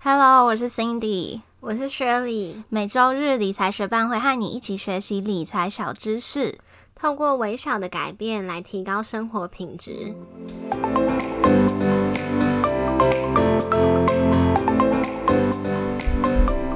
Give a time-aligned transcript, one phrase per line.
[0.00, 2.62] Hello，我是 Cindy，我是 Shirley。
[2.68, 6.56] 每周日理财学伴会和你一起学习理财小知识，
[6.94, 10.14] 透过微小的改变来提高生活品质。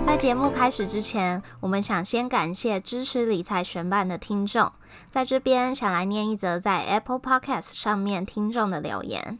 [0.04, 4.72] 在节目开始之前，我们想先感谢支持理财学办的听众，
[5.08, 9.38] 在这边想来念一则在 Apple Podcast 上面听众的留言。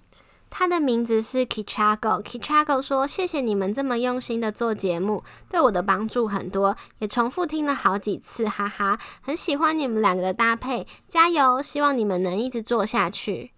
[0.55, 2.23] 他的名字是 Kichago。
[2.23, 11.63] Kichago 说：“谢谢你们这么用心的做节目，对我的帮助很多，也重复听了好几次，哈哈，很喜欢你们两个的搭配，加油！
[11.63, 13.53] 希望你们能一直做下去。”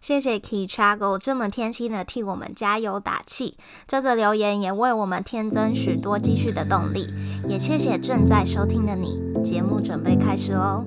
[0.00, 3.56] 谢谢 Kichago 这么贴心的替我们加油打气，
[3.88, 7.08] 这则留言也为我们添增许多继续的动力。
[7.48, 10.86] 也谢谢正在收听的你，节目准备开始喽。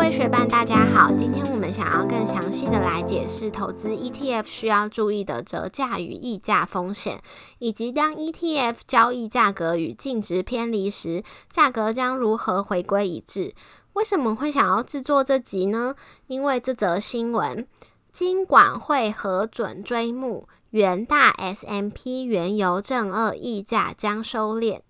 [0.00, 1.12] 各位学伴，大家好！
[1.12, 7.20] 今天我们想要更详细的来解释投资 ETF 需要注意的折价与溢价风险，
[7.58, 13.54] 以及当 ETF 交易价格与净值偏离时，价格将如何回归一致。
[13.92, 15.94] 为什么会想要制作这集呢？
[16.28, 17.66] 因为这则新闻，
[18.10, 24.80] 金管会核准追目元大 S M P 原油正二溢价将收敛。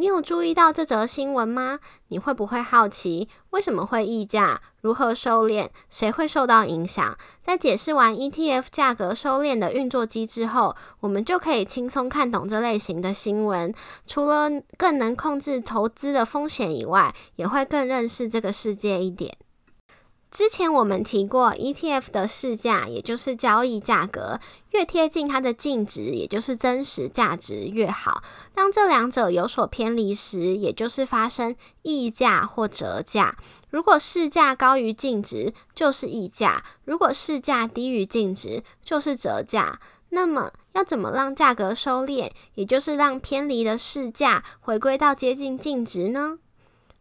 [0.00, 1.78] 你有注意到这则新闻吗？
[2.08, 4.58] 你会不会好奇为什么会溢价？
[4.80, 5.68] 如何收敛？
[5.90, 7.14] 谁会受到影响？
[7.42, 13.74] 在解释完 ETF 价格收敛的运作机制后，我们就可以轻松看懂这类型的新闻。
[14.06, 19.36] 除了更能控制投资的风险以外，也会更认识这个世界一点。
[20.30, 24.38] 之前我们提过，ETF 的市价，也就是交易价格，
[24.70, 28.22] 越贴近它的净值，也就是真实价值越好。
[28.54, 33.36] 当这两者有所偏离时，也就是发生溢价或折价。
[33.70, 39.80] 如果市价高于净值，就是溢价；如果市价低于净值，就是折价。
[40.10, 46.38] 那么，要怎么让价格收敛，也就是让偏离的市价回归到接近净值呢？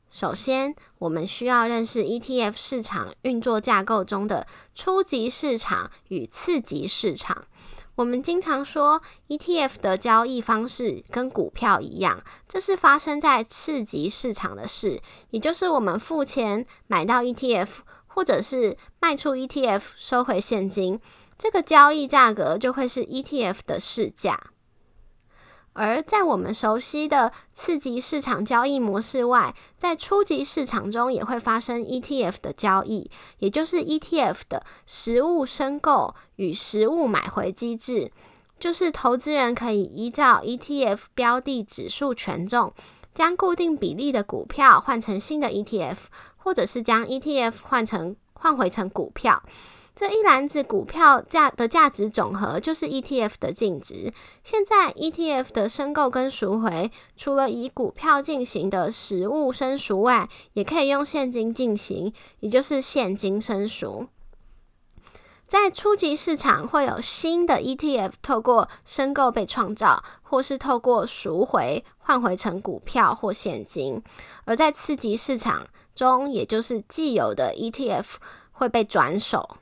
[0.10, 7.46] 首先，我们需要认识 ETF 市场运作架构中的初级市场与次级市场。
[7.94, 17.68] 我们经常说 ETF 的交易方式跟股票一样，这是发生在次级市场的事，也就是我们付钱买到 ETF，
[18.08, 21.00] 或者是卖出 ETF 收回现金，
[21.38, 24.52] 这个交易价格就会是 ETF 的市价。
[25.80, 38.12] 而在我们熟悉的次级市场交易模式外，在初级市场中也会发生 ETF 的交易，也就是 ETF 的实物申购与实物买回机制，
[38.60, 42.74] 就是投资人可以依照 ETF 标的指数权重，
[43.14, 45.96] 将固定比例的股票换成新的 ETF，
[46.36, 49.42] 或者是将 ETF 换成换回成股票。
[50.00, 54.14] 这一篮子股票价的价值总和就是 ETF 的净值。
[54.46, 64.08] 现在 ETF 的申购跟赎回，除了以股票进行的实物申赎外，也可以用现金进行，也就是现金申赎。
[65.46, 74.02] 在初级市场会有新的 ETF 透过申购被创造，或是透过赎回换回成股票或现金；
[74.46, 78.06] 而在次级市场中，也就是既有的 ETF
[78.54, 79.58] 会被转手。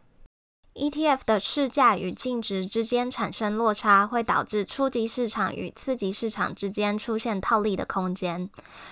[0.78, 8.48] ETF 的市价与净值之间产生落差，会导致初级市场与次级市场之间出现套利的空间。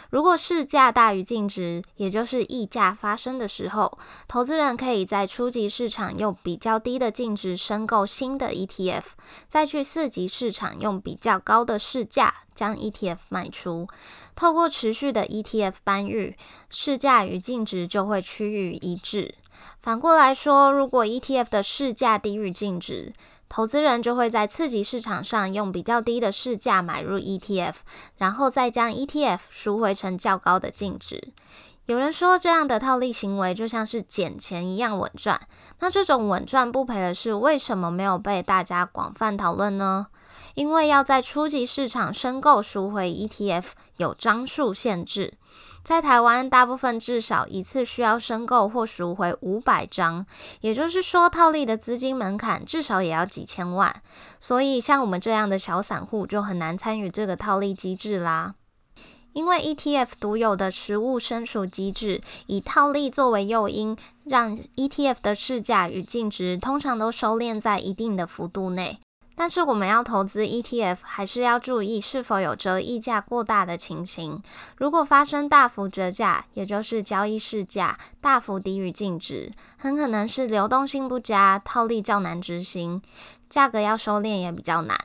[0.09, 3.97] 如果市价大于净值，也就是溢价发生的时候，
[4.27, 9.03] 投资人可以在初级市场用比较低的净值申购新的 ETF，
[9.47, 13.87] 再去四级市场用比较高的市价将 ETF 卖出。
[14.35, 16.35] 透过持续的 ETF 搬运，
[16.69, 19.35] 市价与净值就会趋于一致。
[19.81, 23.13] 反过来说，如果 ETF 的市价低于净值，
[23.47, 27.75] 投资人就会在次级市场上用比较低的市价买入 ETF，
[28.17, 31.31] 然后再将 ETF 赎回成较高的净值。
[31.87, 35.39] 有人说，这样的套利行为就像是捡钱一样稳赚。
[35.79, 40.07] 那这种稳赚不赔的事，为什么没有被大家广泛讨论呢？
[40.55, 43.65] 因为要在初级市场申购赎回 ETF
[43.97, 45.33] 有张数限制。
[45.83, 50.25] 在台湾，大部分至少一次需要申购或赎回五百张，
[50.61, 54.01] 也就是说，套利的资金门槛至少也要几千万。
[54.39, 58.55] 所以，像我们这样的小散户就很难参与这个套利机制啦。
[59.35, 68.97] 因为 ETF 独有的实物申赎机制，以套利作为诱因，让 ETF 的市价与净值通常都收敛在一定的幅度内。
[69.35, 74.41] 但是我们要投资 ETF，还是要注意是否有折溢价过大的情形。
[74.77, 83.01] 如果发生大幅折价，也就是交易市价大幅低于净值，很可能是流动性不佳，套利较难执行，
[83.49, 84.97] 价格要收敛也比较难。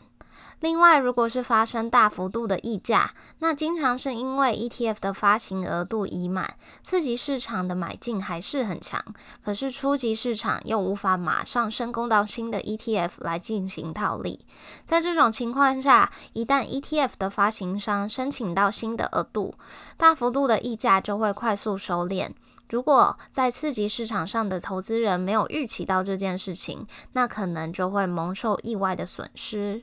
[0.60, 6.54] 另外，如果是发生大幅度的溢价，那经常是因为 ETF 的发行额度已满，
[6.84, 9.02] 次级市场的买进还是很强，
[9.42, 14.44] 可是初级市场又无法马上申购到新的 ETF 来进行套利。
[14.84, 19.54] 在这种情况下，一旦 ETF 的发行商申请到新的额度，
[19.96, 22.28] 大幅度的溢价就会快速收敛。
[22.68, 29.82] 如果在次级市场上的投资人没有预期到这件事情，那可能就会蒙受意外的损失。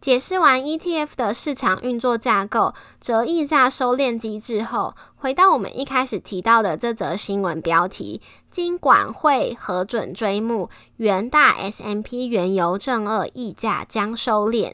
[0.00, 14.72] 解释完 ETF 的市场运作架构、折溢价收敛机制后，回到我们一开始提到的这则新闻标题：金管会核准追募元大 SMP 原油正二溢价将收敛。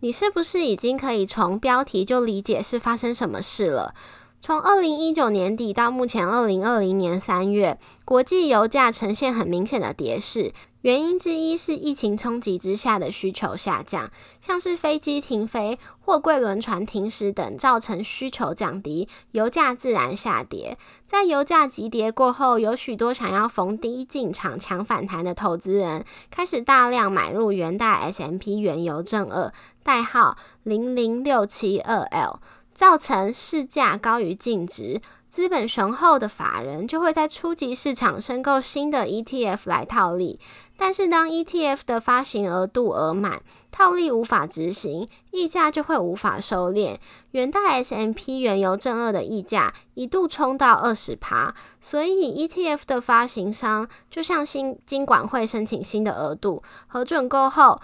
[0.00, 3.94] 你是不是已经可以从标题就理解是发生什么事了？
[4.40, 10.52] 从二零一九年底到目前二零二零年三月，国际油价呈现很明显的跌势。
[10.82, 20.78] 原因之一是疫情冲击之下的需求下降，像是飞机停飞、货柜轮船停驶等，造成需求降低，油价自然下跌。
[21.04, 29.52] 在油价急跌过后，有许多想要逢低进场抢反弹的投资人，开始大量买入元大 S M P 原油正二，
[29.82, 32.38] 代号零零六七二 L。
[32.78, 40.38] 造成市价高于净值，资本雄厚的法人就会在初级市场申购新的 ETF 来套利。
[40.76, 43.42] 但是当 ETF 的发行额度额满，
[43.72, 46.98] 套利无法执行，溢价就会无法收敛。
[47.32, 57.80] 元大 SMP 原油正二的溢价一度冲到二十趴，所以 ETF 的发行商就向新金管会申请新的额度，核准过后，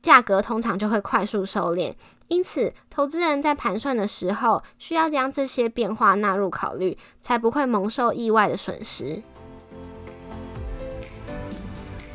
[0.00, 1.92] 价格通常就会快速收敛。
[2.30, 9.20] 因此，投资人在盘算的时候，需要将这些变化纳入考虑，才不会蒙受意外的损失。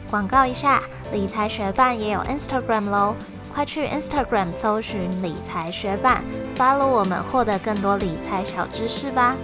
[0.09, 0.81] 广告一下，
[1.12, 3.13] 理财学办也有 Instagram 喽，
[3.53, 6.23] 快去 Instagram 搜寻理财学办
[6.56, 9.35] ，follow 我们，获得更多理财小知识吧。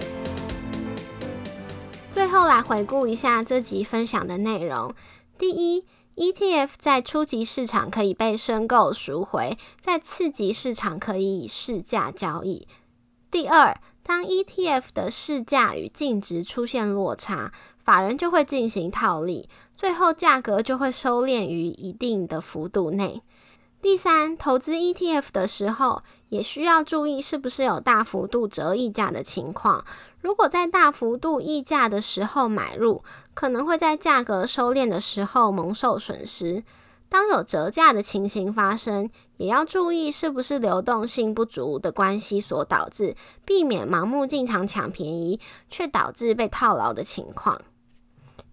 [2.10, 4.94] 最后来回顾一下这集分享的内容：
[5.36, 5.84] 第一。
[6.16, 12.68] ETF 在初级市场可以被申购赎回，在次级市场可以以市价交易。
[13.30, 23.22] 第二，当 ETF 的市价与净值出现落差，法人就会进行套利，最后价格就会收敛于一定的幅度内。
[23.80, 29.84] 第三，投资 ETF 的时候，也需要注意是不是有大幅度折溢价的情况。
[30.22, 36.64] 如果在大幅度溢价的时候买入，可能会在价格收敛的时候蒙受损失。
[37.10, 43.14] 当有折价的情形发生，也要注意是不是流动性不足的关系所导致，
[43.44, 45.38] 避免盲目进场抢便宜，
[45.68, 47.60] 却导致被套牢的情况。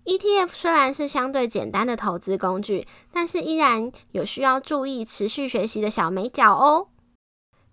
[0.03, 6.87] ETF 虽然是相对简单的投资工具，但是依然有需要注意持续学习的小美角哦。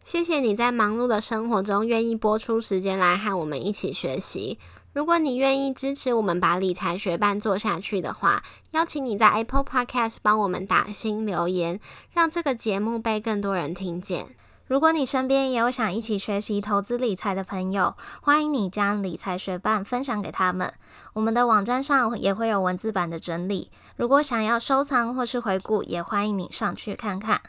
[0.06, 4.56] 谢谢你在忙碌的生活中愿意播出时间来和我们一起学习。
[4.92, 11.80] 如果你愿意支持我们把理财学伴做下去的话，邀请你在 Apple Podcast 帮我们打新留言，
[12.12, 14.36] 让这个节目被更多人听见。
[14.68, 20.72] 如果你身边也有想一起学习投资理财的朋友，欢迎你将理财学伴分享给他们。
[21.12, 27.40] 我们的网站上也会有文字版的整理，如果想要收藏或是回顾，也欢迎你上去看看。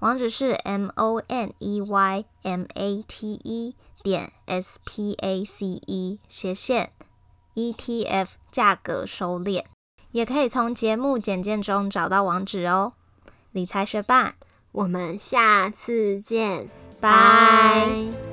[0.00, 5.80] 网址是 m o n e y m a t e 点 s p a c
[5.86, 6.92] e 斜线
[7.54, 9.64] e t f 价格收敛，
[10.10, 12.92] 也可以从节目简介中找到网址哦。
[13.52, 14.34] 理财学伴。
[14.76, 16.68] 我们下次见，
[17.00, 18.25] 拜。